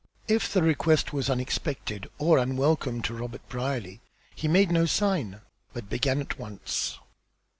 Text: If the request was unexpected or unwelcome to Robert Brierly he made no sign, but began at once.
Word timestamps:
If 0.27 0.51
the 0.51 0.63
request 0.63 1.13
was 1.13 1.29
unexpected 1.29 2.09
or 2.17 2.39
unwelcome 2.39 3.03
to 3.03 3.13
Robert 3.13 3.47
Brierly 3.49 4.01
he 4.33 4.47
made 4.47 4.71
no 4.71 4.87
sign, 4.87 5.41
but 5.73 5.89
began 5.89 6.19
at 6.19 6.39
once. 6.39 6.97